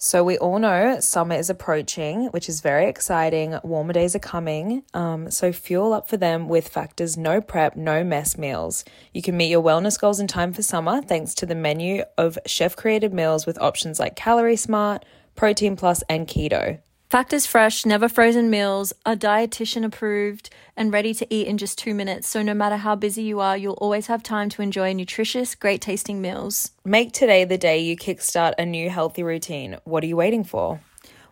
[0.00, 3.58] So, we all know summer is approaching, which is very exciting.
[3.64, 4.84] Warmer days are coming.
[4.94, 8.84] Um, so, fuel up for them with Factor's no prep, no mess meals.
[9.12, 12.38] You can meet your wellness goals in time for summer thanks to the menu of
[12.46, 16.78] chef created meals with options like Calorie Smart, Protein Plus, and Keto.
[17.08, 21.94] Factor's fresh, never frozen meals are dietitian approved and ready to eat in just two
[21.94, 22.28] minutes.
[22.28, 25.80] So, no matter how busy you are, you'll always have time to enjoy nutritious, great
[25.80, 26.72] tasting meals.
[26.84, 29.78] Make today the day you kickstart a new healthy routine.
[29.84, 30.82] What are you waiting for?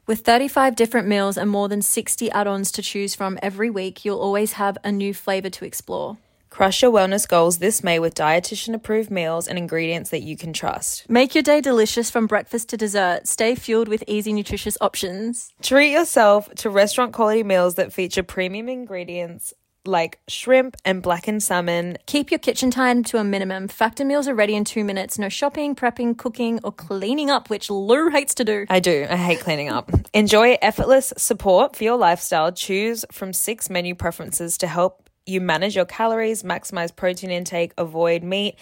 [0.06, 4.02] With 35 different meals and more than 60 add ons to choose from every week,
[4.02, 6.16] you'll always have a new flavor to explore.
[6.56, 10.54] Crush your wellness goals this May with dietitian approved meals and ingredients that you can
[10.54, 11.04] trust.
[11.06, 13.28] Make your day delicious from breakfast to dessert.
[13.28, 15.52] Stay fueled with easy, nutritious options.
[15.60, 19.52] Treat yourself to restaurant quality meals that feature premium ingredients
[19.84, 21.98] like shrimp and blackened salmon.
[22.06, 23.68] Keep your kitchen time to a minimum.
[23.68, 25.18] Factor meals are ready in two minutes.
[25.18, 28.64] No shopping, prepping, cooking, or cleaning up, which Lou hates to do.
[28.70, 29.06] I do.
[29.10, 29.90] I hate cleaning up.
[30.14, 32.50] Enjoy effortless support for your lifestyle.
[32.50, 38.22] Choose from six menu preferences to help you manage your calories, maximize protein intake, avoid
[38.22, 38.56] meat,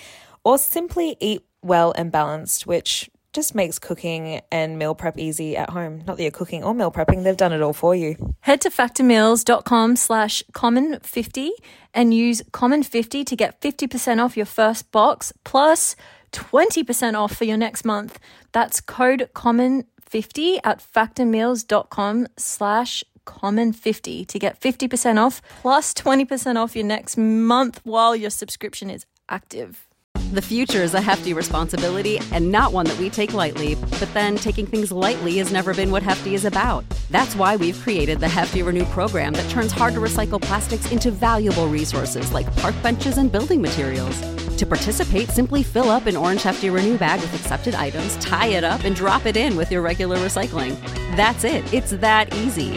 [0.44, 5.70] or simply eat well and balanced, which just makes cooking and meal prep easy at
[5.70, 6.02] home.
[6.06, 8.16] Not that you're cooking or meal prepping, they've done it all for you.
[8.40, 11.50] Head to factormeals.com slash common50
[11.92, 15.96] and use common50 to get 50% off your first box plus
[16.32, 18.18] 20% off for your next month.
[18.52, 26.84] That's code common50 at factormeals.com slash common50 to get 50% off plus 20% off your
[26.84, 29.86] next month while your subscription is active.
[30.32, 33.76] The future is a hefty responsibility and not one that we take lightly.
[33.76, 36.84] But then taking things lightly has never been what Hefty is about.
[37.10, 41.12] That's why we've created the Hefty Renew program that turns hard to recycle plastics into
[41.12, 44.20] valuable resources like park benches and building materials.
[44.56, 48.64] To participate, simply fill up an orange Hefty Renew bag with accepted items, tie it
[48.64, 50.74] up, and drop it in with your regular recycling.
[51.16, 51.72] That's it.
[51.72, 52.76] It's that easy.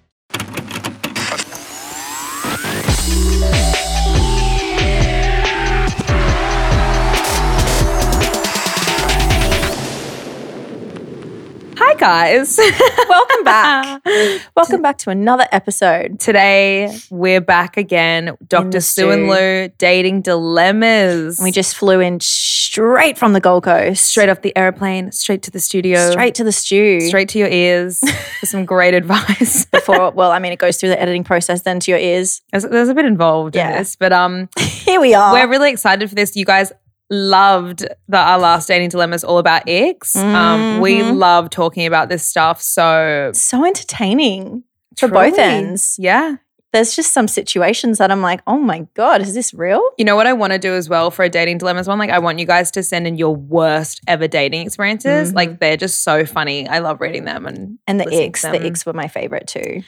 [12.01, 12.57] guys.
[13.09, 14.01] Welcome back.
[14.55, 16.19] Welcome back to another episode.
[16.19, 18.35] Today, we're back again.
[18.47, 18.81] Dr.
[18.81, 19.27] Sue and.
[19.27, 21.39] Lou dating dilemmas.
[21.39, 24.03] We just flew in straight from the Gold Coast.
[24.03, 27.01] straight off the airplane, straight to the studio, straight to the stew.
[27.01, 27.99] straight to your ears
[28.39, 29.65] for some great advice.
[29.65, 32.41] before well, I mean it goes through the editing process then to your ears.
[32.51, 33.73] there's, there's a bit involved Yeah.
[33.73, 35.33] in this, but um, Here we are.
[35.33, 36.35] we're really excited for this.
[36.35, 36.71] You guys
[37.11, 40.15] loved that our last dating dilemma is all about icks.
[40.15, 41.17] Um, we Mhm.
[41.17, 42.61] love talking about this stuff.
[42.61, 44.63] So so entertaining
[44.97, 45.97] for both truly, ends.
[45.99, 46.37] yeah.
[46.73, 49.83] There's just some situations that I'm like, oh my God, is this real?
[49.97, 51.99] You know what I want to do as well for a dating dilemmas one?
[51.99, 55.33] Like, I want you guys to send in your worst ever dating experiences.
[55.33, 55.35] Mhm.
[55.35, 56.69] Like, they're just so funny.
[56.69, 59.83] I love reading them and And the icks, the icks were my favorite too.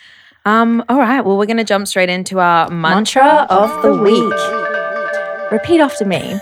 [0.45, 0.83] Um.
[0.89, 1.21] All right.
[1.23, 5.51] Well, we're gonna jump straight into our mantra, Mantra of the week.
[5.53, 6.37] Repeat after me.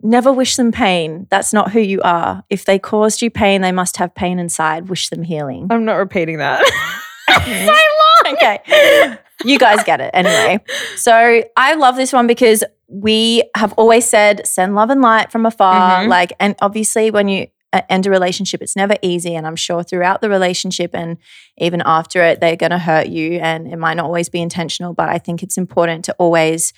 [0.00, 1.26] Never wish them pain.
[1.30, 2.44] That's not who you are.
[2.50, 4.88] If they caused you pain, they must have pain inside.
[4.88, 5.66] Wish them healing.
[5.70, 6.64] I'm not repeating that.
[7.28, 8.34] so long.
[8.36, 9.18] okay.
[9.44, 10.60] You guys get it anyway.
[10.96, 15.46] So I love this one because we have always said send love and light from
[15.46, 16.04] afar.
[16.04, 16.08] Mhm.
[16.08, 19.34] Like, and obviously, when you uh, end a relationship, it's never easy.
[19.34, 21.18] And I'm sure throughout the relationship and
[21.58, 23.32] even after it, they're going to hurt you.
[23.40, 26.72] And it might not always be intentional, but I think it's important to always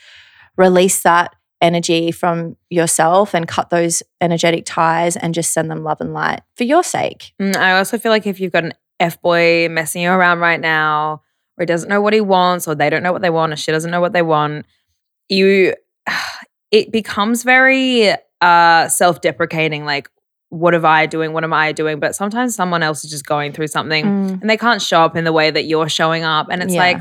[0.57, 6.01] release that energy from yourself and cut those energetic ties and just send them love
[6.01, 7.33] and light for your sake.
[7.41, 10.61] Mm, I also feel like if you've got an F boy messing you around right
[10.61, 11.23] now,
[11.59, 13.57] or he doesn't know what he wants, or they don't know what they want, or
[13.57, 14.67] she doesn't know what they want,
[15.29, 15.75] you
[16.71, 18.11] it becomes very
[18.41, 20.09] uh self-deprecating, like,
[20.49, 21.33] what am I doing?
[21.33, 22.01] What am I doing?
[22.01, 24.41] But sometimes someone else is just going through something Mm.
[24.41, 26.49] and they can't show up in the way that you're showing up.
[26.51, 26.81] And it's Yeah.
[26.81, 26.97] like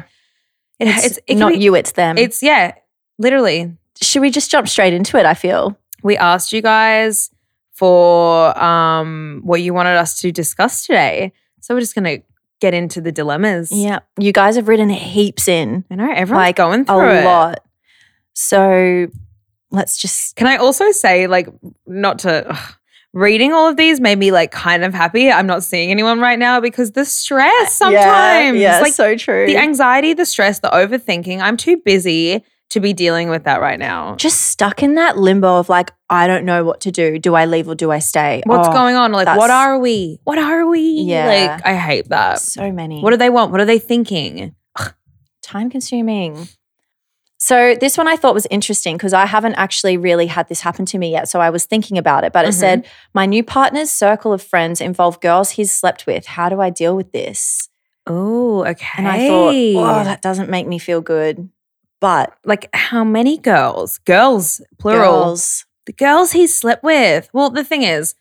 [0.80, 2.18] it, It's, it's, it not be- you, it's them.
[2.18, 2.74] It's yeah,
[3.18, 3.76] literally.
[4.02, 5.26] Should we just jump straight into it?
[5.26, 5.78] I feel.
[6.04, 7.30] we asked you guys
[7.74, 11.32] for um what you wanted us to discuss today.
[11.62, 12.20] So we're just gonna
[12.62, 13.72] get into the dilemmas.
[13.72, 14.00] Yeah.
[14.20, 17.26] You guys have written heaps in, I know everyone's Like, going a through it.
[17.26, 17.60] lot.
[18.34, 19.08] So
[19.72, 20.36] let's just.
[20.36, 21.48] Can I also say, like,
[21.86, 22.74] not to ugh,
[23.14, 25.32] reading all of these made me like kind of happy.
[25.32, 29.46] I'm not seeing anyone right now because the stress sometimes, Yeah, yeah like so true.
[29.46, 31.42] the anxiety, the stress, the overthinking.
[31.42, 34.16] I'm too busy to be dealing with that right now.
[34.16, 37.18] just stuck in that limbo of like, I don't know what to do.
[37.18, 38.44] Do I leave or do I stay?
[38.46, 39.12] What's Oh, going on?
[39.12, 40.20] Like, what are we?
[40.24, 40.82] What are we?
[40.82, 41.26] Yeah.
[41.26, 42.40] Like, I hate that.
[42.40, 43.02] So many.
[43.02, 43.52] What do they want?
[43.52, 44.56] What are they thinking?
[45.42, 46.48] time consuming.
[47.38, 50.86] So this one I thought was interesting because I haven't actually really had this happen
[50.88, 51.30] to me yet.
[51.30, 52.60] So I was thinking about it, but it mm-hmm.
[52.60, 56.26] said my new partner's circle of friends involve girls he's slept with.
[56.26, 57.70] How do I deal with this?
[58.06, 58.88] Oh, okay.
[58.98, 61.50] And I thought, oh, that doesn't make me feel good.
[62.02, 63.98] But like how many girls?
[64.00, 65.24] Girls, plural.
[65.26, 67.30] girls, The girls he slept with.
[67.34, 68.16] Well, the thing is,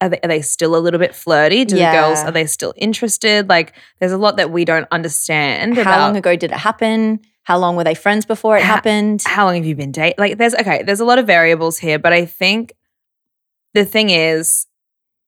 [0.00, 1.64] are they, are they still a little bit flirty?
[1.64, 3.48] Do the girls are they still interested?
[3.48, 7.20] Like, there's a lot that we don't understand how about long ago did it happen?
[7.44, 9.22] How long were they friends before it Ha- happened?
[9.26, 10.14] how long have you been dating?
[10.18, 12.72] Like, there's okay, there's a lot of variables here, but I think
[13.74, 14.66] the thing is,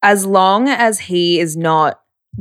[0.02, 2.00] as long as he is not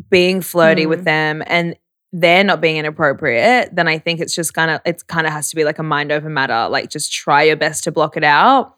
[0.09, 0.89] being flirty Mm.
[0.89, 1.75] with them and
[2.17, 5.49] they're not being inappropriate, then I think it's just kind of it's kind of has
[5.49, 6.69] to be like a mind over matter.
[6.69, 8.75] Like, just try your best to block it out.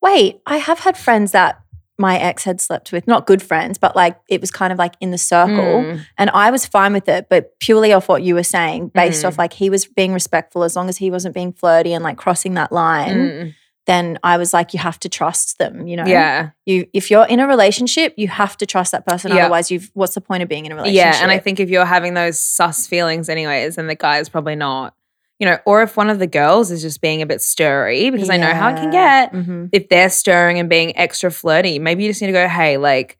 [0.00, 1.60] Wait, I have had friends that
[1.98, 4.94] my ex had slept with, not good friends, but like it was kind of like
[5.00, 5.82] in the circle.
[5.82, 6.00] Mm.
[6.18, 9.28] And I was fine with it, but purely off what you were saying, based Mhm.
[9.28, 12.16] off like he was being respectful, as long as he wasn't being flirty and like
[12.16, 13.54] crossing that line, Mm.
[13.86, 16.06] Then I was like, you have to trust them, you know?
[16.06, 16.50] Yeah.
[16.64, 19.30] You if you're in a relationship, you have to trust that person.
[19.30, 19.42] Yeah.
[19.44, 21.14] Otherwise, you've what's the point of being in a relationship?
[21.14, 24.28] Yeah, and I think if you're having those sus feelings anyways, then the guy is
[24.28, 24.94] probably not,
[25.38, 28.30] you know, or if one of the girls is just being a bit stirry, because
[28.30, 29.32] I know how it can get.
[29.32, 29.68] Mhm.
[29.72, 33.18] If they're stirring and being extra flirty, maybe you just need to go, hey, like,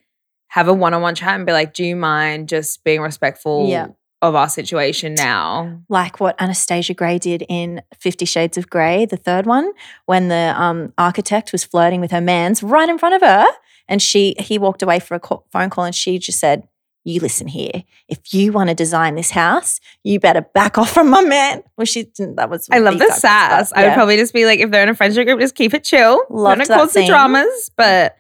[0.49, 3.89] have a one-on-one chat and be like, do you mind just being respectful Yeah.
[4.25, 5.81] Of our situation now?
[5.89, 9.73] like what Anastasia Grey did in Fifty Shades of Grey, the third one,
[10.07, 13.47] when the um, architect was flirting with her man's right in front of her,
[13.87, 16.67] and she he walked away for a call, phone call, and she just said,
[17.05, 17.85] "You listen here.
[18.09, 21.85] If you want to design this house, you better back off from my man." Well,
[21.85, 22.37] she didn't.
[22.37, 23.71] That was I love the sass.
[23.75, 25.75] but I would probably just be like, if they're in a friendship group, just keep
[25.75, 26.23] it chill.
[26.31, 28.17] Don't that cause the dramas, but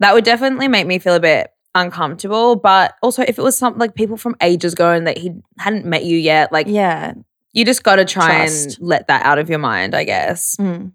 [0.00, 2.56] that would definitely make me feel a bit uncomfortable.
[2.56, 5.84] But also, if it was something like people from ages ago and that he hadn't
[5.84, 7.12] met you yet, like yeah.
[7.52, 8.78] you just got to try Trust.
[8.78, 10.56] and let that out of your mind, I guess.
[10.56, 10.92] Mm.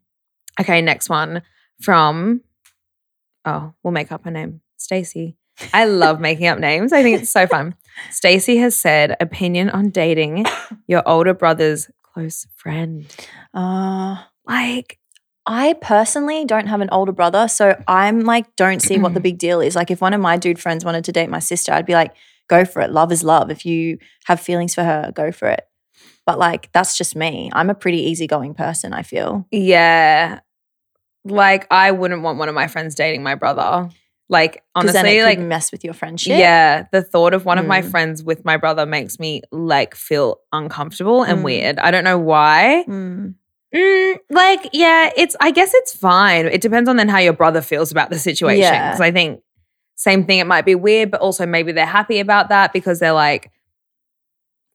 [0.60, 1.42] Okay, next one
[1.81, 2.42] from
[3.45, 5.38] oh, we'll make up her name, Stacy.
[5.74, 6.94] I love making up names.
[6.94, 7.75] I think it's so fun.
[8.10, 10.45] Stacy has said opinion on dating
[10.88, 13.06] your older brother's close friend.
[13.54, 14.98] Uh, Like
[15.45, 19.38] I personally don't have an older brother, so I'm like, don't see what the big
[19.38, 19.75] deal is.
[19.75, 22.13] Like, if one of my dude friends wanted to date my sister, I'd be like,
[22.47, 22.91] go for it.
[22.91, 23.49] Love is love.
[23.49, 25.63] If you have feelings for her, go for it.
[26.25, 27.49] But like, that's just me.
[27.53, 29.47] I'm a pretty easygoing person, I feel.
[29.51, 30.41] Yeah.
[31.25, 33.89] Like I wouldn't want one of my friends dating my brother.
[34.29, 36.37] Like honestly, like mess with your friendship.
[36.39, 37.91] yeah, the thought of one of my Mm.
[37.91, 41.44] friends with my brother makes me like feel uncomfortable and Mm.
[41.44, 41.79] weird.
[41.79, 42.85] I don't know why.
[42.87, 43.35] Mm.
[43.73, 46.45] Mm, like yeah, it's I guess it's fine.
[46.47, 48.62] It depends on then how your brother feels about the situation.
[48.62, 48.89] Yeah.
[48.91, 49.41] Because I think
[49.95, 50.39] same thing.
[50.39, 53.51] It might be weird, but also maybe they're happy about that because they're like,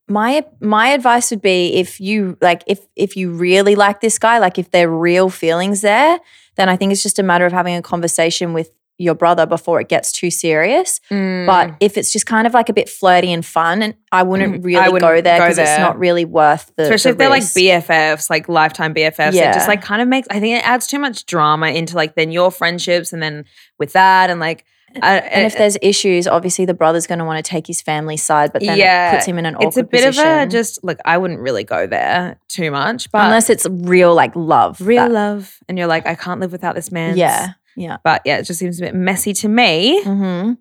[0.08, 4.38] My my advice would be if you like if if you really like this guy,
[4.38, 6.20] like if there are real feelings there,
[6.54, 9.80] then I think it's just a matter of having a conversation with your brother before
[9.80, 11.00] it gets too serious.
[11.10, 14.22] mm, But if it's just kind of like a bit flirty and fun, and I
[14.22, 16.84] wouldn't Mm, really I wouldn't go there because it's not really worth the.
[16.84, 17.42] especially the if they're like.
[17.42, 20.28] BFFs, like lifetime BFFs, it just like kind of makes.
[20.30, 23.44] I think it adds too much drama into like then your friendships, and then
[23.78, 24.64] with that, and like,
[25.02, 28.16] I, And if there's issues, obviously the brother's going to want to take his family
[28.16, 30.26] side, but then Yeah, it puts him in an awkward it's a bit position.
[30.26, 34.14] of a just like I wouldn't really go there too much, but unless it's real
[34.14, 37.18] like love, real that- love, and you're like, I can't live without this man.
[37.18, 37.98] Yeah, yeah.
[38.02, 40.02] but yeah, it just seems a bit messy to me.
[40.02, 40.52] hmm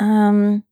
[0.00, 0.64] Um,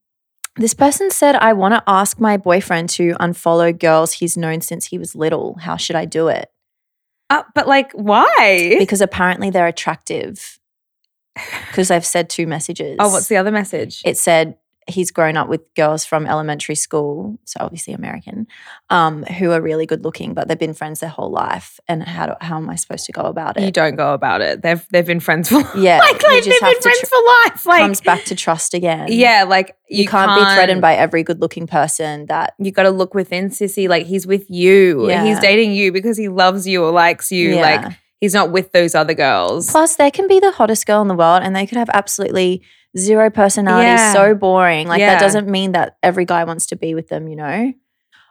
[0.56, 4.86] this person said, "I want to ask my boyfriend to unfollow girls he's known since
[4.86, 5.56] he was little.
[5.60, 6.50] How should I do it?
[7.30, 8.76] Uh, but like, why?
[8.78, 10.58] Because apparently they're attractive.
[11.68, 12.96] Because I've said two messages.
[12.98, 14.02] oh, what's the other message?
[14.04, 14.58] it said
[14.88, 18.46] he's grown up with girls from elementary school, so obviously American,
[18.90, 21.78] um, who are really good looking, but they've been friends their whole life.
[21.88, 23.62] And how do, how am I supposed to go about it?
[23.62, 24.62] you don't go about it.
[24.62, 27.66] They've they've been friends for Yeah, like, like they've been friends tr- for life.
[27.66, 29.06] Like Comes back to trust again.
[29.10, 32.54] yeah, like you, can't, be threatened by every good looking person that.
[32.58, 35.24] you got to look within sissy like he's with you Yeah.
[35.24, 37.60] he's dating you because he loves you or likes you Yeah.
[37.60, 41.08] like he's not with those other girls Plus, they can be the hottest girl in
[41.08, 42.62] the world, and they could have absolutely
[42.96, 44.12] zero personality, Yeah.
[44.12, 44.88] so boring.
[44.88, 45.14] Like Yeah.
[45.14, 47.28] that doesn't mean that every guy wants to be with them.
[47.28, 47.72] You know.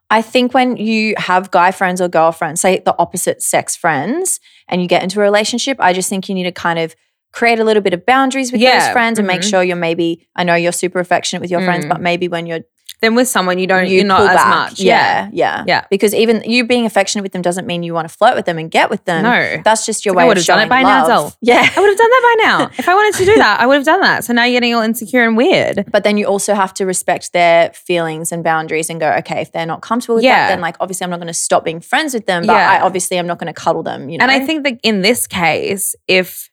[0.10, 4.82] I think when you have guy friends or girlfriends, say the opposite sex friends, and
[4.82, 6.96] you get into a relationship, I just think you need to kind of
[7.32, 9.50] create a little bit of boundaries with Yeah, those friends and make mhm.
[9.50, 11.90] sure you're maybe, I know you're super affectionate with your friends, Mm.
[11.90, 12.60] but maybe when you're
[13.02, 14.48] then with someone you don't you are not as back.
[14.48, 14.80] much.
[14.80, 15.86] Yeah, yeah, Yeah.
[15.90, 18.58] Because even you being affectionate with them doesn't mean you want to flirt with them
[18.58, 19.24] and get with them.
[19.24, 19.62] No.
[19.64, 21.38] that's just your like I way would of have done it by now, love.
[21.42, 22.70] Yeah, I would have done that by now.
[22.78, 24.24] if I wanted to do that, I would have done that.
[24.24, 25.86] So now you're getting all insecure and weird.
[25.92, 29.52] but then you also have to respect their feelings and boundaries and go, okay, if
[29.52, 30.48] they're not comfortable with Yeah.
[30.48, 32.70] that, then like obviously I'm not going to stop being friends with them, but Yeah.
[32.70, 34.10] I obviously I'm not going to cuddle them.
[34.10, 36.51] You know, And I think that in this case, if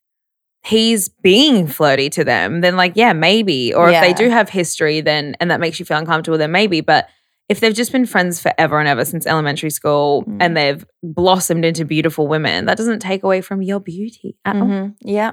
[0.65, 3.73] he's being flirty to them, then like, yeah, maybe.
[3.75, 6.81] Or if they do have history, then and that makes you feel uncomfortable, then maybe.
[6.81, 7.09] But
[7.49, 10.37] if they've just been friends forever and ever since elementary school Mm.
[10.41, 14.63] and they've blossomed into beautiful women, that doesn't take away from your beauty at all.
[14.63, 14.95] Mhm.
[15.01, 15.33] yeah,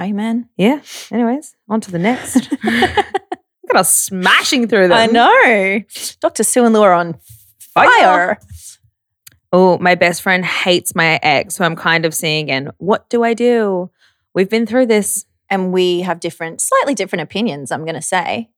[0.00, 0.48] amen.
[0.56, 0.80] Yeah.
[1.12, 2.50] Anyways, on to the next.
[2.64, 4.96] Look at us smashing through them.
[4.98, 5.82] I know,
[6.20, 6.44] Dr.
[6.44, 7.16] Sue and Laura on
[7.58, 7.86] Fire.
[7.88, 8.38] fire.
[9.52, 12.70] Oh, my best friend hates my ex, who I'm kind of seeing again.
[12.78, 13.90] What do I do?
[14.34, 15.26] We've been through this.
[15.52, 17.72] And we have different, slightly different opinions.
[17.72, 18.50] I'm going to say.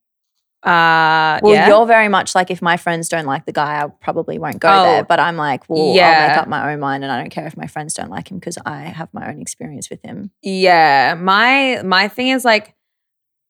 [0.63, 1.67] Uh, Well, yeah.
[1.67, 4.69] you're very much like if my friends don't like the guy, I probably won't go
[4.69, 5.03] Oh, there.
[5.03, 6.11] But I'm like, well, yeah.
[6.21, 8.31] I'll make up my own mind, and I don't care if my friends don't like
[8.31, 10.31] him because I have my own experience with him.
[10.43, 12.75] Yeah, my my thing is like,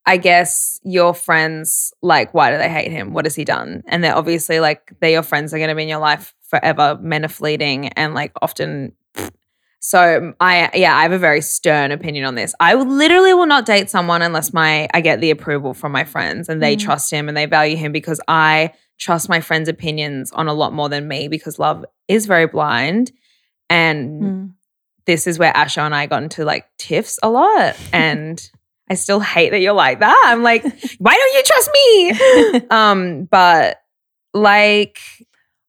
[0.06, 3.12] I guess your friends like, why do they hate him?
[3.12, 3.82] What has he done?
[3.88, 5.50] And they're obviously like, they're your friends.
[5.50, 6.96] They're going to be in your life forever.
[7.02, 8.92] Men are fleeting, and like often.
[9.84, 12.54] So I yeah, I have a very stern opinion on this.
[12.60, 16.48] I literally will not date someone unless my I get the approval from my friends
[16.48, 16.80] and they Mm.
[16.80, 20.72] trust him and they value him because I trust my friends' opinions on a lot
[20.72, 23.10] more than me because love is very blind
[23.68, 24.50] and Mm.
[25.06, 27.74] this is where Asha and I got into like tiffs a lot.
[27.92, 28.40] And
[28.88, 30.22] I still hate that you're like that.
[30.26, 30.62] I'm like,
[30.98, 32.66] why don't you trust me?
[32.70, 33.80] um, but
[34.32, 34.98] like,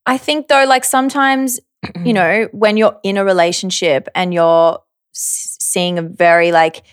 [0.06, 2.08] I think though, like sometimes Mm.
[2.08, 4.80] you know, when you're in a relationship and you're
[5.12, 6.84] seeing a very like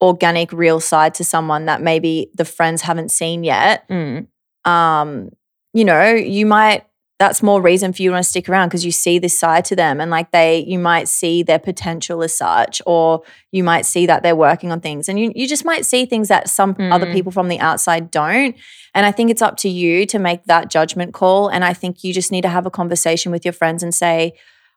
[0.00, 4.26] organic, real side to someone that maybe the friends haven't seen yet, Mm,
[4.64, 5.30] um,
[5.74, 6.84] you know, you might
[7.18, 9.64] that's more reason for you to want to stick around because you see this side
[9.64, 13.84] to them and like they you might see their potential as such or you might
[13.84, 16.76] see that they're working on things and you you just might see things that some
[16.78, 17.12] other Mm.
[17.12, 18.54] people from the outside don't
[18.94, 22.04] and i think it's up to you to make that judgment call and i think
[22.04, 24.32] you just need to have a conversation with your friends and say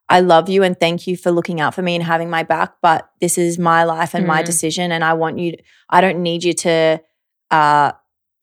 [0.10, 2.74] I love you and thank you for looking out for me and having my back,
[2.82, 4.46] but this is my life and my Mm.
[4.46, 4.92] decision.
[4.92, 5.54] And I want you,
[5.90, 7.00] I don't need you to
[7.50, 7.92] uh,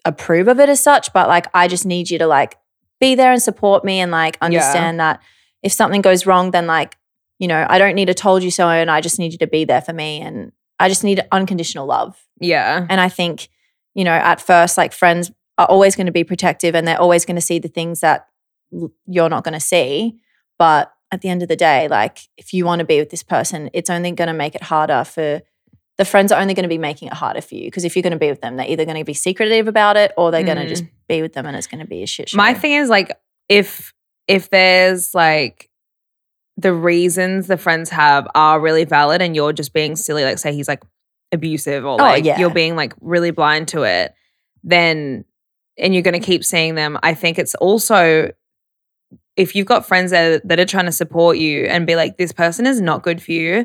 [0.07, 2.57] approve of it as such, but like, I just need you to like
[3.01, 5.21] be there and support me and like understand that
[5.63, 6.97] if something goes wrong, then like,
[7.39, 9.47] you know, I don't need a told you so and I just need you to
[9.47, 10.21] be there for me.
[10.21, 12.17] And I just need unconditional love.
[12.41, 12.87] yeah.
[12.89, 13.49] And I think,
[13.95, 17.25] you know, at first, like friends are always going to be protective and they're always
[17.25, 18.27] going to see the things that
[19.07, 20.19] you're not going to see.
[20.59, 23.23] But at the end of the day, like if you want to be with this
[23.23, 25.43] person, it's only going to make it harder for
[25.97, 27.65] the friends are only going to be making it harder for you.
[27.65, 29.97] Because if you're going to be with them, they're either going to be secretive about
[29.97, 30.69] it or they're going to mm.
[30.69, 32.37] just be with them and it's going to be a shit show.
[32.37, 33.13] My thing is like,
[33.49, 33.95] if
[34.27, 35.71] if there's like
[36.57, 40.53] the reasons the friends have are really valid and you're just being silly, like say
[40.53, 40.83] he's like
[41.33, 42.39] abusive or Oh, like yeah.
[42.39, 44.13] you're being like really blind to it,
[44.63, 45.25] then
[45.79, 46.99] and you're going to keep seeing them.
[47.03, 48.33] I think it's also
[49.37, 52.33] if you've got friends that, that are trying to support you and be like, this
[52.33, 53.65] person is not good for you,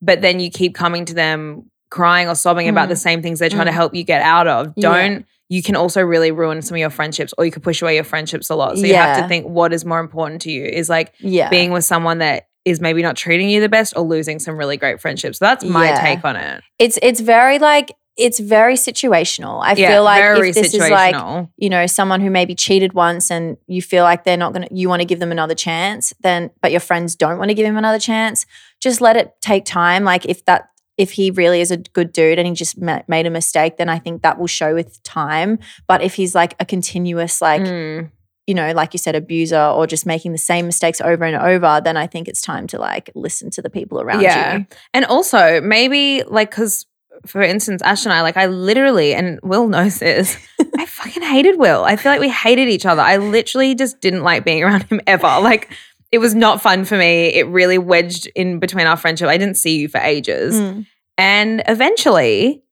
[0.00, 2.92] but then you keep coming to them crying or sobbing about Mm.
[2.92, 3.74] the same things they're trying to Mm.
[3.74, 5.18] help you get out of, don't Yeah.
[5.52, 8.04] You can also really ruin some of your friendships or you could push away your
[8.04, 8.78] friendships a lot.
[8.78, 11.50] So you have to think what is more important to you is like yeah.
[11.50, 14.78] being with someone that is maybe not treating you the best or losing some really
[14.78, 15.40] great friendships.
[15.40, 16.00] So that's my Yeah.
[16.00, 16.62] take on it.
[16.78, 19.62] it's it's very like it's very situational.
[19.62, 21.14] I yeah, feel like very if this is like
[21.58, 24.74] you know someone who maybe cheated once and you feel like they're not going to
[24.74, 27.66] you want to give them another chance then but your friends don't want to give
[27.66, 28.46] him another chance
[28.80, 32.38] just let it take time like if that if he really is a good dude
[32.38, 35.58] and he just ma- made a mistake then i think that will show with time
[35.86, 38.10] but if he's like a continuous like Mm.
[38.46, 41.80] you know like you said abuser or just making the same mistakes over and over
[41.82, 44.56] then i think it's time to like listen to the people around Yeah.
[44.58, 46.86] you And also maybe like because
[47.26, 50.36] for instance, Ash and I, like I literally, and Will knows this,
[50.76, 51.84] I fucking hated Will.
[51.84, 53.00] I feel like we hated each other.
[53.02, 55.28] I literally just didn't like being around him ever.
[55.40, 55.70] Like
[56.12, 57.28] it was not fun for me.
[57.28, 59.28] It really wedged in between our friendship.
[59.28, 60.54] I didn't see you for ages.
[60.54, 60.86] Mm.
[61.18, 62.62] And eventually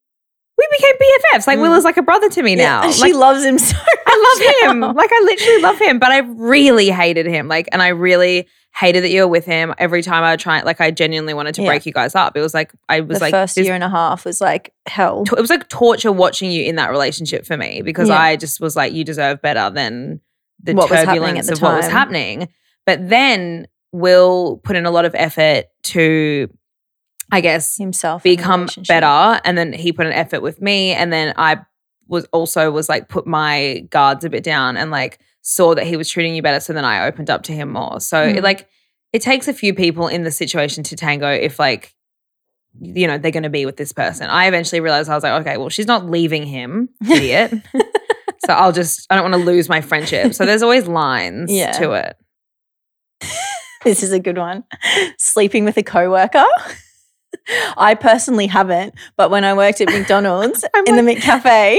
[0.58, 1.46] we became BFFs.
[1.46, 1.78] Like Will Mm.
[1.78, 2.80] is like a brother to me now.
[2.82, 4.80] Yeah, and Like, she loves him so I love him.
[4.94, 7.48] Like I literally love him, but I really hated him.
[7.48, 9.74] Like, and I really hated that you were with him.
[9.78, 11.68] Every time I try, like, I genuinely wanted to Yeah.
[11.68, 12.36] break you guys up.
[12.36, 14.72] It was like I was the like first this- year and a half was like
[14.86, 18.20] hell It was like torture watching you in that relationship for me because Yeah.
[18.20, 20.20] I just was like, you deserve better than
[20.62, 22.48] the What was happening at turbulence the of what was happening.
[22.86, 26.48] But then Will put in a lot of effort to,
[27.32, 29.40] I guess, himself become better.
[29.44, 30.92] And then he put an effort with me.
[30.92, 31.58] And then I
[32.08, 35.96] was also was like put my guards a bit down and like saw that he
[35.96, 36.60] was treating you better.
[36.60, 38.00] So then I opened up to him more.
[38.00, 38.42] So it Mm.
[38.42, 38.68] like
[39.12, 41.94] it takes a few people in the situation to tango if like
[42.80, 44.28] you know they're going to be with this person.
[44.30, 47.52] I eventually realized I was like, okay, well she's not leaving him, idiot.
[48.46, 50.34] so I'll just I don't want to lose my friendship.
[50.34, 51.72] So there's always lines Yeah.
[51.72, 52.16] to it.
[53.82, 54.64] This is a good one.
[55.16, 56.44] Sleeping with a coworker.
[57.76, 61.78] I personally haven't, but when I worked at McDonald's in the McCafe,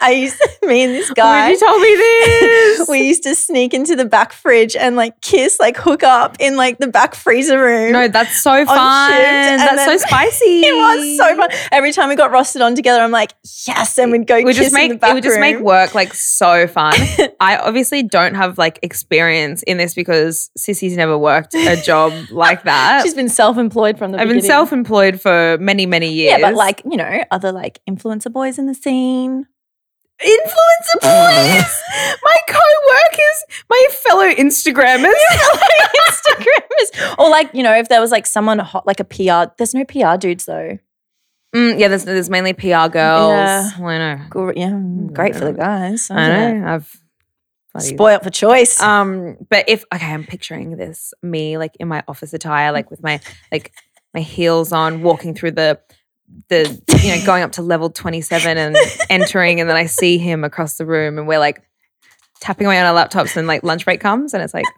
[0.00, 1.50] I used me and this guy.
[1.50, 2.88] you told me this?
[2.88, 6.56] we used to sneak into the back fridge and like kiss, like hook up in
[6.56, 7.92] like the back freezer room.
[7.92, 9.10] no, that's so fun.
[9.10, 10.62] That's so spicy.
[10.64, 11.48] it was so fun.
[11.70, 13.32] Every time we got rostered on together, I'm like,
[13.66, 15.94] yes, and we'd go kiss just make in the back it would just make work
[15.94, 16.94] like so fun.
[17.40, 22.64] I obviously don't have like experience in this because Sissy's never worked a job like
[22.64, 23.02] that.
[23.02, 24.50] She's been self-employed from the I've been beginning.
[24.92, 26.38] Self-employed for many, many years.
[26.38, 29.46] Yeah, but like you know, other like influencer boys in the scene.
[30.22, 31.82] influencer boys,
[32.22, 35.12] my co-workers, my fellow Instagrammers.
[36.08, 39.52] Instagrammers, or like you know, if there was like someone hot, like a PR.
[39.58, 40.78] There's no PR dudes though.
[41.54, 42.92] Mm, yeah, there's there's mainly PR girls.
[42.92, 43.70] Yeah.
[43.78, 44.24] Well, I know.
[44.30, 44.78] Gr- Yeah,
[45.12, 46.10] great for the guys.
[46.10, 46.66] I know.
[46.66, 46.96] I've
[47.74, 48.80] bloody- Spoiled for choice.
[48.80, 53.02] Um, but if okay, I'm picturing this me like in my office attire, like with
[53.02, 53.20] my
[53.50, 53.72] like
[54.14, 55.80] my heels on, walking through the
[56.48, 58.76] the you know going up to level 27 and
[59.10, 61.62] entering, and then I see him across the room, and we're like
[62.40, 64.64] tapping away on our laptops, and like lunch break comes, and it's like.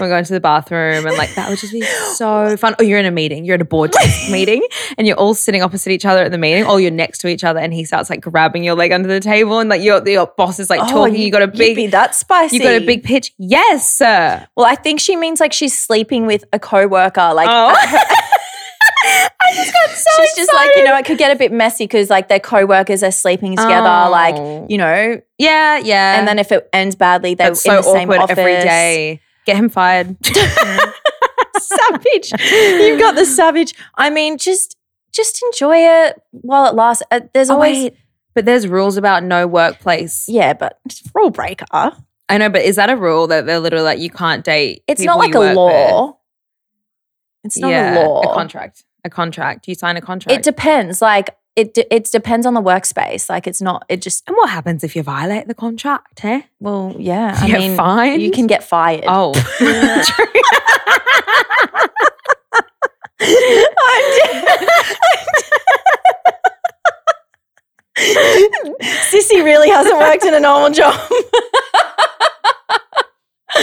[0.00, 2.74] We're going to the bathroom and like that would just be so fun.
[2.80, 3.94] Oh, you're in a meeting, you're at a board
[4.30, 4.66] meeting,
[4.98, 7.44] and you're all sitting opposite each other at the meeting, or you're next to each
[7.44, 10.26] other, and he starts like grabbing your leg under the table, and like your your
[10.36, 11.14] boss is like oh, talking.
[11.14, 12.56] You, got a Oh, big be that spicy.
[12.56, 13.32] you got a big pitch.
[13.38, 14.44] Yes, sir.
[14.56, 17.32] Well, I think she means like she's sleeping with a coworker.
[17.32, 17.72] Like Oh.
[20.22, 23.02] she's just like you know, it could get a bit messy because like their coworkers
[23.02, 23.88] are sleeping together.
[24.06, 24.10] Oh.
[24.10, 26.18] Like you know, yeah, yeah.
[26.18, 28.38] and then if it ends badly, they're that's in so the same awkward office.
[28.38, 29.20] every day.
[29.46, 30.16] Get him fired.
[31.58, 32.32] savage.
[32.40, 33.74] You've got the savage.
[33.96, 34.76] I mean, just
[35.12, 37.02] just enjoy it while it lasts.
[37.10, 37.96] Uh, there's Oh, always wait.
[38.34, 40.26] but there's rules about no workplace.
[40.28, 41.66] yeah, but it's a rule breaker.
[41.72, 44.84] I know, but is that a rule that they're literally like you can't date?
[44.86, 46.06] It's not like a law.
[46.06, 46.14] with?
[47.44, 48.20] It's not yeah, a law.
[48.20, 48.84] A contract.
[49.04, 49.68] A contract.
[49.68, 50.36] You sign a contract.
[50.38, 51.00] It depends.
[51.00, 53.28] Like it, de- it depends on the workspace.
[53.28, 53.84] Like it's not.
[53.88, 56.24] It just and what happens if you violate the contract?
[56.24, 56.42] Eh?
[56.60, 57.38] well, yeah.
[57.40, 58.22] You I get mean, fined?
[58.22, 59.04] you can get fired.
[59.06, 59.32] Oh,
[69.10, 70.94] Sissy really hasn't worked in a normal job.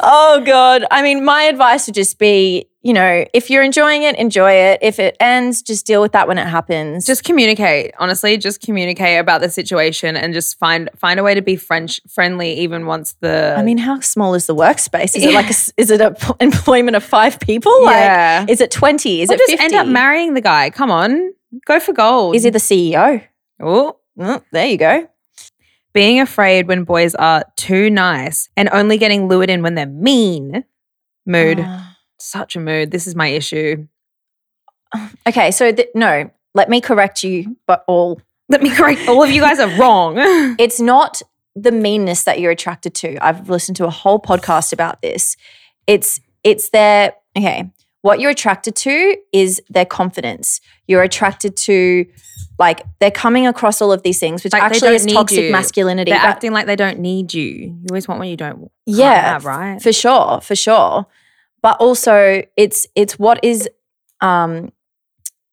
[0.00, 0.84] oh god.
[0.90, 4.80] I mean, my advice would just be, you know, if you're enjoying it, enjoy it.
[4.82, 7.06] If it ends, just deal with that when it happens.
[7.06, 11.42] just communicate honestly just communicate about the situation and just find find a way to
[11.42, 15.16] be french friendly even once the I mean, how small is the workspace?
[15.16, 17.72] Is it like a, is it a p- employment of 5 people?
[17.84, 18.40] Yeah.
[18.42, 19.22] Like is it 20?
[19.22, 19.64] Is or it just 50?
[19.64, 21.32] end up marrying the guy come on
[21.66, 23.22] go for gold Is he the CEO?
[23.60, 25.08] oh Mm, there you go.
[25.94, 30.64] Being afraid when boys are too nice and only getting lured in when they're mean
[31.26, 31.96] mood Ah.
[32.18, 33.86] such a mood this is my issue
[35.28, 38.20] Okay, so th- no, let me correct you, but all.
[38.48, 40.14] let me correct all of you guys are wrong
[40.58, 41.22] It's not
[41.56, 43.16] the meanness that you're attracted to.
[43.24, 45.36] I've listened to a whole podcast about this.
[45.86, 47.70] It's it's their okay.
[48.04, 50.60] What you're attracted to is their confidence.
[50.86, 52.04] You're attracted to
[52.58, 55.50] like they're coming across all of these things, which Like actually is toxic you.
[55.50, 56.10] masculinity.
[56.10, 59.46] they're acting like they don't need you you always want what you don't yeah, have,
[59.46, 61.06] right for sure, for sure.
[61.62, 63.70] But also, it's it's what is
[64.20, 64.70] um,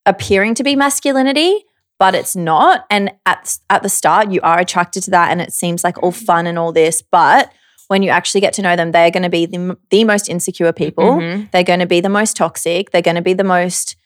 [0.06, 1.64] appearing to be masculinity,
[2.00, 2.86] but it's not.
[2.90, 6.12] And at at the start, you are attracted to that, and it seems like all
[6.12, 7.02] fun and all this.
[7.02, 7.50] But
[7.92, 10.72] when you actually get to know them, they're going to be the, the most insecure
[10.72, 11.18] people.
[11.18, 11.52] Mhm.
[11.52, 12.92] They're going to be the most toxic.
[12.92, 13.98] They're going to be the most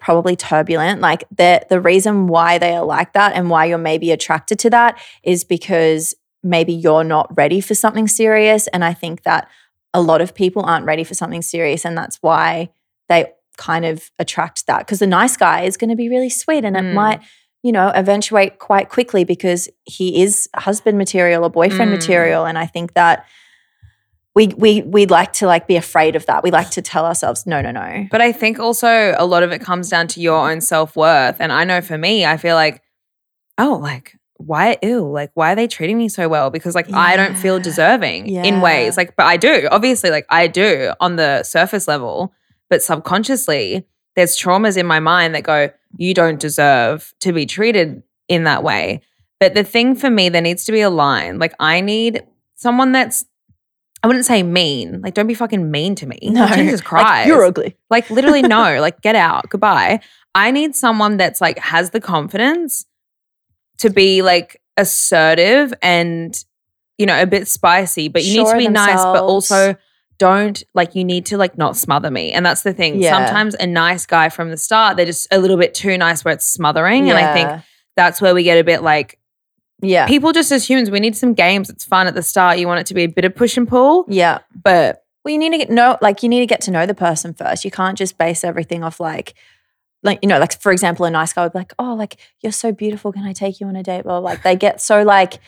[0.00, 1.00] probably turbulent.
[1.00, 4.70] Like the the reason why they are like that and why you're maybe attracted to
[4.70, 8.66] that is because maybe you're not ready for something serious.
[8.68, 9.48] And I think that
[9.94, 12.70] a lot of people aren't ready for something serious, and that's why
[13.08, 14.80] they kind of attract that.
[14.80, 16.94] Because the nice guy is going to be really sweet, and it Mm.
[16.94, 17.20] might.
[17.62, 21.96] You know, eventuate quite quickly because he is husband material or boyfriend Mm.
[21.96, 23.24] material, and I think that
[24.34, 26.44] we we we like to like be afraid of that.
[26.44, 28.06] We like to tell ourselves, no, no, no.
[28.10, 31.36] But I think also a lot of it comes down to your own self worth.
[31.40, 32.80] And I know for me, I feel like,
[33.58, 36.50] oh, like, why, ew, like, why are they treating me so well?
[36.50, 37.62] Because, like, I don't feel Yeah.
[37.62, 38.96] deserving in ways.
[38.96, 42.32] Like, but I do, obviously, like, I do on the surface level,
[42.70, 48.02] but subconsciously, there's traumas in my mind that go, you don't deserve to be treated
[48.28, 49.00] in that way.
[49.40, 51.38] But the thing for me, there needs to be a line.
[51.38, 52.24] Like I need
[52.56, 53.24] someone that's
[54.02, 55.00] I wouldn't say mean.
[55.00, 56.18] Like, don't be fucking mean to me.
[56.54, 57.04] Jesus Christ.
[57.04, 57.76] Like, you're ugly.
[57.90, 58.80] Like literally, no.
[58.80, 59.48] like, get out.
[59.48, 60.00] Goodbye.
[60.34, 62.86] I need someone that's like has the confidence
[63.78, 66.44] to be like assertive and
[66.96, 69.74] you know a bit spicy, but you need to be nice, but also
[70.18, 72.32] don't like you need to like not smother me.
[72.32, 73.00] And that's the thing.
[73.00, 73.12] Yeah.
[73.26, 76.34] Sometimes a nice guy from the start, they're just a little bit too nice where
[76.34, 77.08] it's smothering.
[77.10, 77.62] And I think
[77.96, 79.18] that's where we get a bit like
[79.80, 80.06] Yeah.
[80.06, 81.70] people just as humans, we need some games.
[81.70, 82.58] It's fun at the start.
[82.58, 84.38] You want it to be a bit of push and pull, Yeah.
[84.62, 86.94] but Well, you need to get know like you need to get to know the
[86.94, 87.64] person first.
[87.64, 89.34] You can't just base everything off like
[90.04, 92.52] like you know, like for example, a nice guy would be like, "Oh, like you're
[92.52, 93.10] so beautiful.
[93.12, 95.40] Can I take you on a date?" Well, like they get so like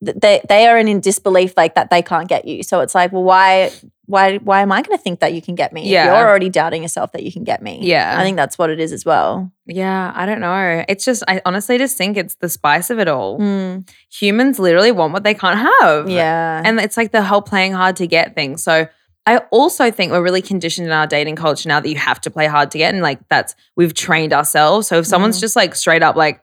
[0.00, 2.62] they they are in disbelief like that they can't get you.
[2.62, 3.72] So it's like, well, why
[4.06, 5.82] why why am I going to think that you can get me?
[5.82, 7.80] if you're already doubting yourself that you can get me.
[7.82, 8.14] Yeah.
[8.18, 9.52] I think that's what it is as well.
[9.66, 10.84] yeah, I don't know.
[10.88, 13.38] It's just, I honestly just think it's the spice of it all.
[13.38, 13.88] Mm,
[14.20, 16.08] Humans literally want what they can't have.
[16.08, 18.56] yeah, And it's like the whole playing hard to get thing.
[18.56, 18.86] So
[19.26, 22.30] I also think we're really conditioned in our dating culture now that you have to
[22.30, 22.94] play hard to get.
[22.94, 24.86] And like that's, we've trained ourselves.
[24.88, 25.40] So if someone's Mhm.
[25.42, 26.40] just like straight up like,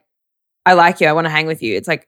[0.64, 2.06] I like you, I want to hang with you, it's like,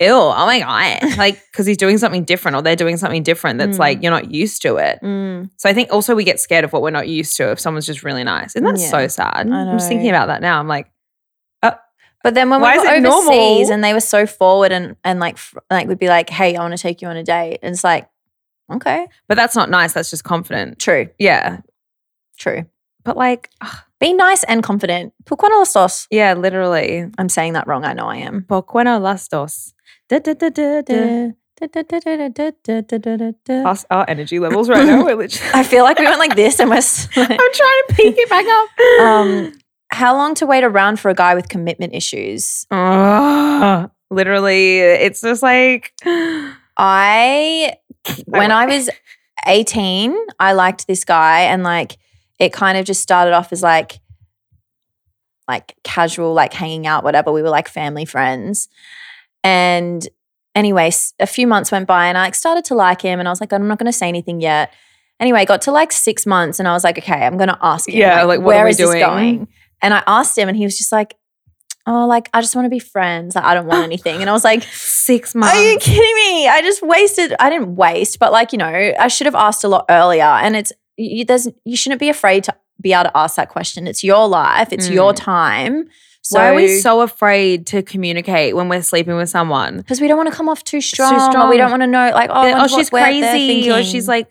[0.00, 1.16] ew, oh my God.
[1.18, 3.80] like, because he's doing something different or they're doing something different that's Mm.
[3.80, 4.98] like, you're not used to it.
[5.02, 7.60] Mm, So I think also we get scared of what we're not used to if
[7.60, 8.56] someone's just really nice.
[8.56, 8.90] Isn't that Yeah.
[8.90, 9.48] so sad?
[9.50, 10.58] I'm just thinking about that now.
[10.58, 10.90] I'm like,
[12.22, 13.72] But then when we were overseas normal?
[13.72, 15.38] and they were so forward and and like
[15.70, 17.84] like would be like, "Hey, I want to take you on a date," and it's
[17.84, 18.08] like,
[18.72, 19.92] okay, but that's not nice.
[19.92, 20.80] That's just confident.
[20.80, 21.58] true, Yeah.
[22.36, 22.64] true.
[23.04, 25.12] But like, ugh, Be nice and confident.
[25.30, 26.08] No los dos?
[26.10, 27.08] yeah, literally.
[27.16, 27.84] I'm saying that wrong.
[27.84, 28.44] I know I am.
[28.48, 29.72] Por no las dos?
[33.64, 35.04] I our energy levels right now.
[35.04, 35.28] We're
[35.64, 36.76] feel like we went like this and we're.
[37.16, 39.00] I'm trying to peak it back up.
[39.06, 39.58] um,
[39.90, 42.66] how long to wait around for a guy with commitment issues?
[44.10, 45.92] Literally, it's just like,
[46.76, 47.76] I
[48.26, 48.90] when I was
[49.46, 51.96] 18, I liked this guy and like
[52.38, 54.00] it kind of just started off as like
[55.48, 58.68] like casual like hanging out whatever we were like family friends.
[59.46, 60.08] And
[60.54, 63.30] anyway, a few months went by and I like started to like him and I
[63.30, 64.72] was like I'm not going to say anything yet.
[65.20, 67.88] Anyway, got to like 6 months and I was like okay, I'm going to ask
[67.88, 69.48] him Yeah, like, what are where we is this going?
[69.82, 71.14] And I asked him and he was just like
[71.88, 73.36] Oh, like I just want to be friends.
[73.36, 74.20] Like I don't want anything.
[74.20, 75.54] And I was like, six months.
[75.54, 76.48] are you kidding me?
[76.48, 77.32] I just wasted.
[77.38, 80.24] I didn't waste, but like you know, I should have asked a lot earlier.
[80.24, 83.86] And it's you, there's you shouldn't be afraid to be able to ask that question.
[83.86, 84.72] It's your life.
[84.72, 85.16] It's your Mm.
[85.16, 85.88] time.
[86.28, 89.76] So Why are we so afraid to communicate when we're sleeping with someone?
[89.76, 91.14] because we don't want to come off too strong.
[91.14, 91.48] Or strong.
[91.48, 94.26] we don't want to know like oh, oh, she's crazy, or she's like,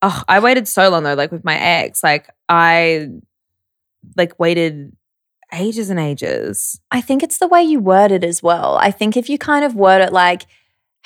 [0.00, 1.12] oh, I waited so long though.
[1.14, 3.08] Like with my ex, like I
[4.16, 4.96] like waited
[5.52, 6.80] ages and ages.
[6.90, 8.78] I think it's the way you word it as well.
[8.80, 10.46] I think if you kind of word it like,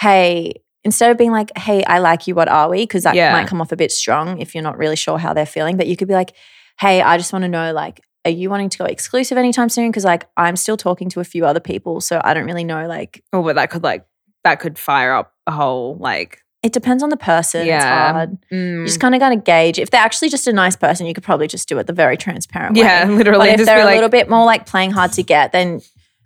[0.01, 0.55] hey.
[0.83, 2.85] Instead of being like, hey, I like you, what are we?
[2.85, 3.33] Because that Yeah.
[3.33, 5.77] might come off a bit strong if you're not really sure how they're feeling.
[5.77, 6.33] But you could be like,
[6.81, 9.91] hey, I just want to know, like, are you wanting to go exclusive anytime soon?
[9.91, 12.87] Because like I'm still talking to a few other people, so I don't really know.
[12.87, 14.05] Like Oh, but that could like
[14.45, 17.63] that could fire up a whole like it depends on the person.
[17.63, 18.13] It's Yeah.
[18.13, 18.37] hard.
[18.53, 19.79] mm, You just kind of got to gauge.
[19.79, 22.19] If they're actually just a nice person, you could probably just do it the very
[22.19, 22.83] transparent way.
[22.83, 23.39] yeah, literally.
[23.47, 25.81] But if just they're a like, little bit more like playing hard to get, then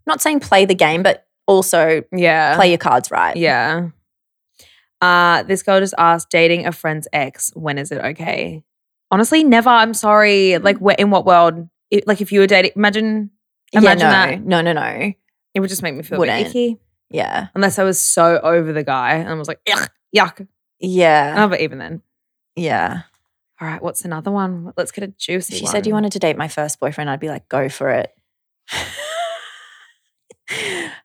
[0.09, 3.37] not saying play the game, but also yeah, play your cards right.
[3.37, 3.91] yeah.
[5.01, 8.63] Uh, this girl just asked, dating a friend's ex, when is it okay?
[9.11, 9.69] Honestly, never.
[9.69, 10.59] I'm sorry.
[10.59, 11.69] Like, where, in what world?
[11.95, 13.31] It, like, if you were dating, imagine,
[13.73, 14.45] Yeah, imagine no, that.
[14.45, 15.13] no, no, no.
[15.55, 16.79] It would just make me feel a bit icky.
[17.11, 20.49] Yeah, Unless I was so over the guy and I was like, yuck, yuck.
[20.81, 22.03] yeah, Oh, but even then.
[22.57, 23.03] yeah.
[23.61, 24.73] All right, what's another one?
[24.77, 25.73] Let's get a juicy If she one.
[25.73, 28.13] said you wanted to date my first boyfriend, I'd be like, go for it.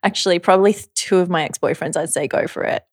[0.04, 2.84] Actually, probably two of my ex boyfriends, I'd say go for it.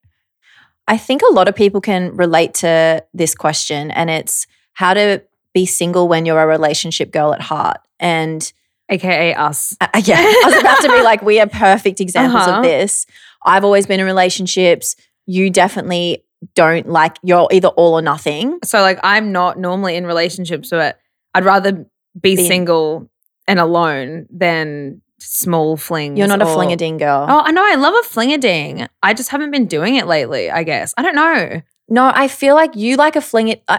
[0.86, 5.22] I think a lot of people can relate to this question, and it's how to
[5.54, 7.78] be single when you're a relationship girl at heart.
[8.00, 8.52] And
[8.88, 9.76] AKA us.
[9.80, 12.58] uh, yeah, I was about to be like, we are perfect examples Uh-huh.
[12.58, 13.06] of this.
[13.44, 14.96] I've always been in relationships.
[15.26, 18.58] You definitely don't like, you're either all or nothing.
[18.64, 20.98] So, like, I'm not normally in relationships, but
[21.34, 21.72] I'd rather
[22.20, 23.10] be Be in- single
[23.48, 26.18] and alone than small flings.
[26.18, 27.26] You're not a or- fling a ding girl.
[27.28, 27.64] Oh, I know.
[27.64, 28.86] I love a fling a ding.
[29.02, 30.92] I just haven't been doing it lately, I guess.
[30.96, 31.62] I don't know.
[31.88, 33.62] No, I feel like you like a fling it.
[33.68, 33.78] Uh,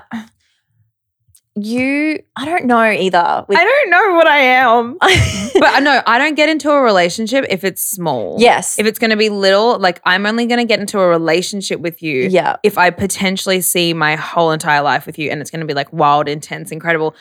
[1.59, 3.45] you, I don't know either.
[3.47, 4.97] With, I don't know what I am.
[5.59, 8.37] but no, I don't get into a relationship if it's small.
[8.39, 8.77] yes.
[8.79, 11.79] If it's going to be little, like I'm only going to get into a relationship
[11.79, 12.57] with you yeah.
[12.63, 15.73] if I potentially see my whole entire life with you and it's going to be
[15.73, 17.15] like wild, intense, incredible.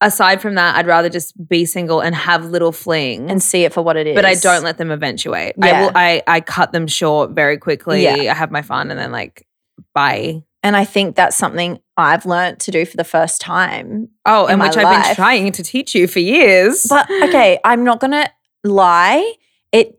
[0.00, 3.30] aside from that, I'd rather just be single and have little flings.
[3.30, 4.14] and see it for what it is.
[4.14, 5.54] but I don't let them eventuate.
[5.60, 5.80] I Yeah.
[5.82, 5.92] will.
[5.94, 8.02] I I cut them short very quickly.
[8.02, 8.32] Yeah.
[8.32, 9.46] I have my fun, and then like,
[9.94, 10.42] bye.
[10.62, 14.08] And I think that's something I've learned to do for the first time.
[14.26, 16.86] Oh, In and which I've been trying to teach you for years.
[16.88, 18.28] But okay, I'm not gonna
[18.62, 19.32] lie.
[19.72, 19.98] It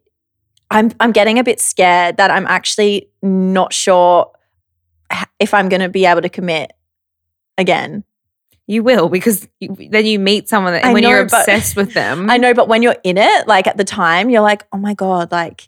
[0.69, 4.31] I'm I'm getting a bit scared that I'm actually not sure
[5.39, 6.71] if I'm gonna be able to commit
[7.57, 8.03] again.
[8.67, 11.75] you will because you, then you meet someone that I when you're know, but- obsessed
[11.75, 12.29] with them.
[12.29, 14.93] I know, but when you're in it, like at the time, you're like, oh my
[14.93, 15.67] God, like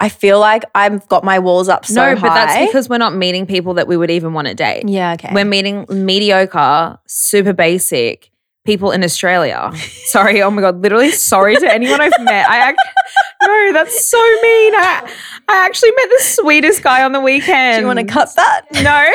[0.00, 3.14] I feel like I've got my walls up so no, but that's because we're not
[3.14, 4.88] meeting people that we would even want to date.
[4.88, 5.28] Yeah, okay.
[5.32, 8.30] We're meeting mediocre, super basic
[8.64, 9.70] people in Australia.
[10.04, 12.48] sorry, oh my god, literally sorry to anyone I've met.
[12.48, 12.80] I act-
[13.42, 14.74] no, that's so mean.
[14.74, 15.12] I,
[15.48, 17.76] I actually met the sweetest guy on the weekend.
[17.76, 18.62] Do you want to cut that?
[18.72, 18.80] No.
[18.80, 19.12] no,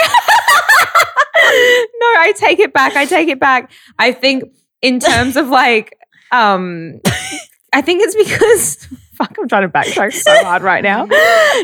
[2.21, 2.95] I take it back.
[2.95, 3.71] I take it back.
[3.98, 4.43] I think
[4.82, 5.98] in terms of like
[6.32, 7.00] um
[7.74, 11.08] I think it's because fuck I'm trying to backtrack so hard right now.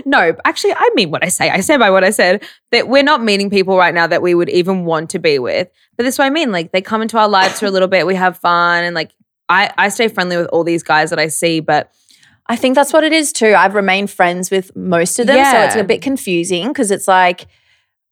[0.05, 1.49] No, actually I mean what I say.
[1.49, 2.43] I stand by what I said.
[2.71, 5.69] That we're not meeting people right now that we would even want to be with.
[5.97, 6.51] But this is what I mean.
[6.51, 9.11] Like they come into our lives for a little bit, we have fun and like
[9.49, 11.91] I, I stay friendly with all these guys that I see, but
[12.47, 13.53] I think that's what it is too.
[13.55, 15.37] I've remained friends with most of them.
[15.37, 15.51] Yeah.
[15.51, 17.47] So it's a bit confusing because it's like,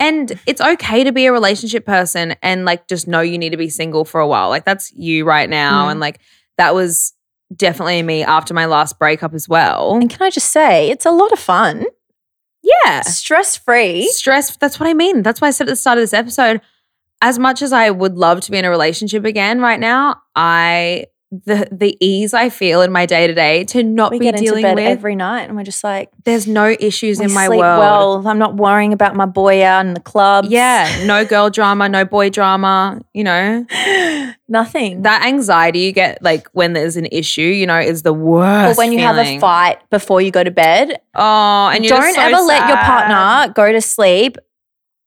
[0.02, 3.58] And it's okay to be a relationship person and like just know you need to
[3.58, 4.48] be single for a while.
[4.48, 5.88] Like that's you right now.
[5.88, 5.92] Mm.
[5.92, 6.20] And like
[6.58, 7.14] that was
[7.56, 9.96] definitely me after my last breakup as well.
[9.96, 11.86] and can I just say, it's a lot of fun,
[12.64, 13.02] Yeah.
[13.02, 14.08] stress free.
[14.12, 14.56] Stress.
[14.58, 15.24] That's what I mean.
[15.24, 16.62] That's why I said at the start of this episode,
[17.22, 21.06] as much as I would love to be in a relationship again right now, I
[21.32, 24.64] the the ease I feel in my day to day to not We be dealing
[24.74, 27.60] with every night and we're just like, there's no issues in my world.
[27.60, 28.28] well.
[28.28, 30.50] I'm not worrying about my boy out in the clubs.
[30.50, 33.64] yeah, no girl drama, no boy drama, you know.
[34.50, 35.04] Nothing.
[35.04, 38.78] that anxiety you get like when there's an issue, you know, is the worst.
[38.78, 39.40] or when you have a feeling.
[39.40, 42.78] fight before you go to bed, Oh, and you're don't just so ever let your
[42.78, 42.86] sad.
[43.08, 44.38] partner go to sleep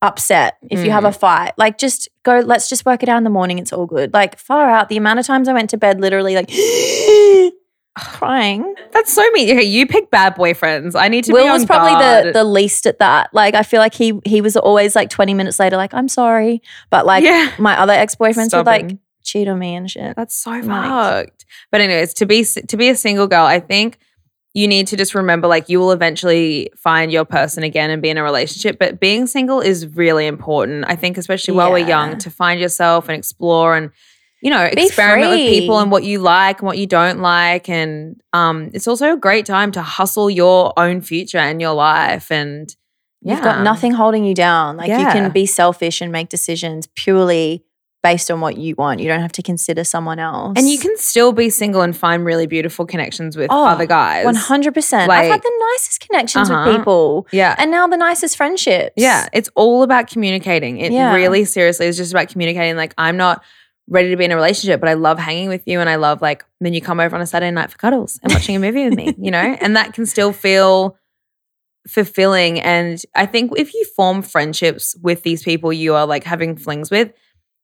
[0.01, 1.09] upset if you have Mm.
[1.09, 1.53] a fight.
[1.59, 3.59] Like just go, let's just work it out in the morning.
[3.59, 4.13] It's all good.
[4.13, 4.89] Like far out.
[4.89, 6.49] The amount of times I went to bed literally like
[7.99, 8.75] crying.
[8.93, 9.51] That's so mean.
[9.57, 10.95] Okay, you pick bad boyfriends.
[10.99, 12.27] I need to Will be on was probably guard.
[12.29, 13.33] the the least at that.
[13.35, 16.63] Like I feel like he he was always like 20 minutes later, like, I'm sorry.
[16.91, 17.53] But like yeah.
[17.59, 18.99] my other ex-boyfriends would like Stubborn.
[19.23, 20.17] Cheat on me and shit.
[20.17, 21.45] That's so Like- fucked.
[21.71, 23.99] But anyways, to be to be a single girl, I think
[24.55, 28.11] you need to just remember like you will eventually find your person again and be
[28.11, 28.79] in a relationship.
[28.79, 30.85] But being single is really important.
[30.89, 33.91] I think, especially while we're young, to find yourself and explore and
[34.43, 37.69] you know Be experiment with people and what you like and what you don't like.
[37.69, 42.31] And um, it's also a great time to hustle your own future and your life.
[42.31, 42.75] And
[43.25, 43.45] You've yeah.
[43.45, 44.77] got nothing holding you down.
[44.77, 47.65] Like you can be selfish and make decisions purely
[48.03, 48.99] based on what you want.
[49.01, 50.55] You don't have to consider someone else.
[50.57, 54.27] And you can still be single and find really beautiful connections with Oh, other guys.
[54.27, 55.09] 100%.
[55.09, 56.65] I've had the nicest connections Uh-huh.
[56.69, 57.55] with people Yeah.
[57.59, 58.93] and now the nicest friendships.
[58.97, 60.79] Yeah, it's all about communicating.
[60.79, 61.15] It Yeah.
[61.15, 62.77] really seriously is just about communicating.
[62.77, 63.43] Like, I'm not
[63.88, 66.21] ready to be in a relationship, but I love hanging with you and I love
[66.23, 68.85] like then you come over on a Saturday night for cuddles and watching a movie
[68.88, 69.38] with me, you know?
[69.61, 70.97] And that can still feel
[71.88, 72.61] fulfilling.
[72.61, 76.91] And I think if you form friendships with these people you are like having flings
[76.91, 77.12] with,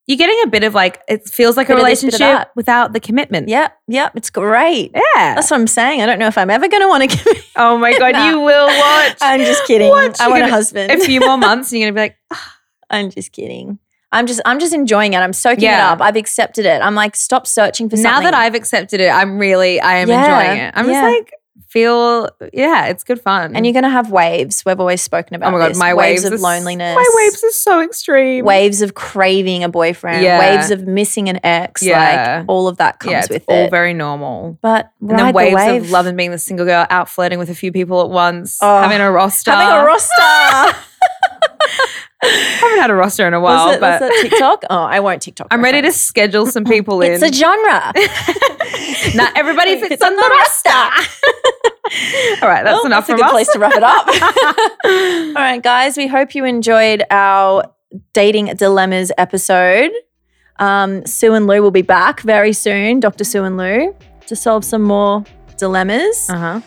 [0.09, 2.93] you're getting a bit of like it feels like a Bit of this, relationship without
[2.93, 3.47] the commitment.
[3.47, 3.77] Yep.
[3.89, 4.15] Yep.
[4.15, 4.91] It's great.
[4.95, 5.35] Yeah.
[5.35, 6.01] That's what I'm saying.
[6.01, 7.43] I don't know if I'm ever going to want to commit.
[7.55, 8.29] oh my God, Nah.
[8.29, 9.17] you will watch.
[9.21, 9.89] I'm just kidding.
[9.89, 10.19] What?
[10.19, 10.91] I You're want a gonna- husband.
[10.91, 12.55] a few more months and you're gonna be like, ah.
[12.89, 13.77] I'm just kidding.
[14.11, 15.17] I'm just I'm just enjoying it.
[15.17, 15.89] I'm soaking Yeah.
[15.89, 16.01] it up.
[16.01, 16.81] I've accepted it.
[16.81, 18.23] I'm like, stop searching for now something.
[18.23, 20.73] that I've accepted it, I'm really I am Yeah, enjoying it.
[20.75, 20.93] I'm yeah.
[21.03, 21.33] just like
[21.67, 23.55] feel yeah, it's good fun.
[23.55, 24.63] and you're gonna have waves.
[24.65, 25.77] We've always spoken about oh my god, this.
[25.77, 26.95] my waves, of are loneliness.
[26.95, 28.45] My waves are so extreme.
[28.45, 30.39] waves of craving a boyfriend, Yeah.
[30.39, 32.37] waves of missing an ex, Yeah.
[32.39, 33.71] like all of that comes yeah, it's with all it.
[33.71, 34.57] very normal.
[34.61, 35.83] but And then waves the wave.
[35.83, 38.81] of loving being the single girl, out flirting with a few people at once, Oh,
[38.81, 39.51] having a roster.
[39.51, 40.77] having a roster.
[42.21, 44.63] haven't had a roster in a while, was, it, was but TikTok?
[44.69, 45.47] Oh, I won't TikTok.
[45.51, 47.13] I'm ready to schedule some people in.
[47.13, 47.93] It's a genre.
[49.15, 50.69] Not everybody fits, on the roster.
[52.43, 53.31] All right, that's Well, enough that's a good us.
[53.31, 54.07] place to wrap it up.
[55.37, 57.63] All right, guys, we hope you enjoyed our
[58.13, 59.91] dating dilemmas episode.
[60.59, 63.23] Um, Sue and Lou will be back very soon, Dr.
[63.23, 63.95] Sue and Lou,
[64.27, 65.23] to solve some more
[65.57, 66.29] dilemmas.
[66.29, 66.61] uh-huh.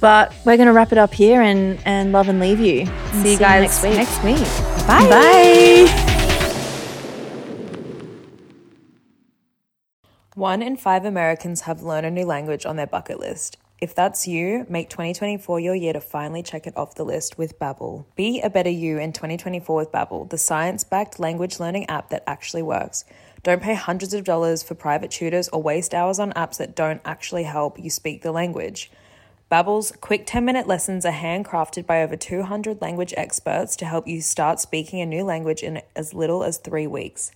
[0.00, 2.80] But we're going to wrap it up here and, and love and leave you.
[2.82, 3.94] And See you guys next week.
[3.96, 4.86] next week.
[4.86, 5.08] Bye.
[5.08, 6.12] Bye.
[10.34, 13.56] One in five Americans have learned a new language on their bucket list.
[13.80, 17.58] If that's you, make 2024 your year to finally check it off the list with
[17.58, 18.04] Babbel.
[18.16, 22.62] Be a better you in 2024 with Babbel, the science-backed language learning app that actually
[22.62, 23.04] works.
[23.42, 27.02] Don't pay hundreds of dollars for private tutors or waste hours on apps that don't
[27.04, 28.90] actually help you speak the language.
[29.48, 34.58] Babbel's quick 10-minute lessons are handcrafted by over 200 language experts to help you start
[34.58, 37.30] speaking a new language in as little as 3 weeks.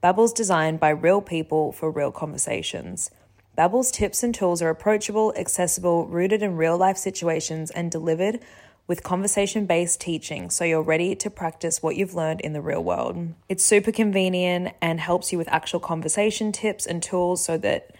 [0.00, 3.10] Babbel's designed by real people for real conversations.
[3.56, 8.38] Babbel's tips and tools are approachable, accessible, rooted in real-life situations and delivered
[8.86, 13.34] with conversation-based teaching so you're ready to practice what you've learned in the real world.
[13.48, 17.90] It's super convenient and helps you with actual conversation tips and tools so that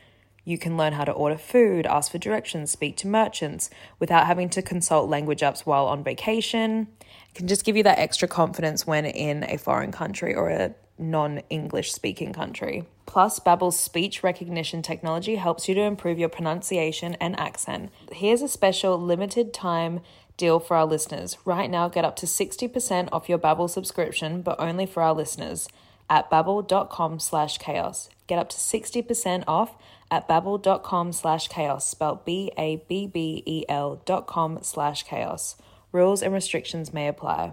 [0.46, 4.48] you can learn how to order food, ask for directions, speak to merchants without having
[4.50, 6.87] to consult language apps while on vacation.
[7.00, 10.74] It can just give you that extra confidence when in a foreign country or a
[10.98, 12.85] non-English speaking country.
[13.06, 17.90] Plus, Babbel's speech recognition technology helps you to improve your pronunciation and accent.
[18.12, 20.00] Here's a special limited time
[20.37, 21.38] deal for our listeners.
[21.44, 25.68] Right now, get up to 60% off your Babbel subscription, but only for our listeners
[26.09, 28.09] at babbel.com slash chaos.
[28.26, 29.76] Get up to 60% off
[30.10, 35.56] at babbel.com slash chaos, spelled B-A-B-B-E-L dot com slash chaos.
[35.92, 37.52] Rules and restrictions may apply.